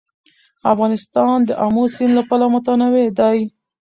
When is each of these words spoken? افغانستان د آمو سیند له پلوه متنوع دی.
افغانستان 0.71 1.37
د 1.45 1.49
آمو 1.65 1.83
سیند 1.95 2.13
له 2.17 2.23
پلوه 2.29 2.47
متنوع 2.53 3.07
دی. 3.19 3.39